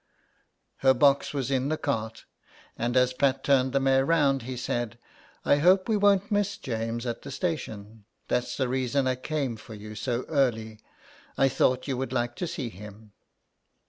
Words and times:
Her 0.77 0.95
box 0.95 1.31
was 1.31 1.51
in 1.51 1.69
the 1.69 1.77
cart, 1.77 2.25
and 2.75 2.97
as 2.97 3.13
Pat 3.13 3.43
turned 3.43 3.71
the 3.71 3.79
mare 3.79 4.03
round 4.03 4.41
he 4.41 4.57
said:'' 4.57 4.97
I 5.45 5.57
hope 5.57 5.87
we 5.87 5.95
won't 5.95 6.31
miss 6.31 6.57
James 6.57 7.05
at 7.05 7.21
the 7.21 7.29
station. 7.29 8.05
That's 8.27 8.57
the 8.57 8.67
reason 8.67 9.05
I 9.05 9.13
came 9.13 9.57
for 9.57 9.75
you 9.75 9.93
so 9.93 10.25
early. 10.27 10.79
I 11.37 11.49
thought 11.49 11.87
you 11.87 11.97
would 11.97 12.13
like 12.13 12.35
to 12.37 12.47
see 12.47 12.69
him." 12.69 13.11